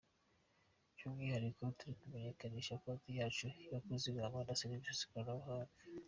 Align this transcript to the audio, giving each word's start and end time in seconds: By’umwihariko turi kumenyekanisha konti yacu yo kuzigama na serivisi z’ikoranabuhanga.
By’umwihariko 0.93 1.61
turi 1.77 1.93
kumenyekanisha 1.99 2.79
konti 2.81 3.09
yacu 3.19 3.45
yo 3.71 3.79
kuzigama 3.85 4.37
na 4.47 4.53
serivisi 4.61 4.93
z’ikoranabuhanga. 4.99 5.73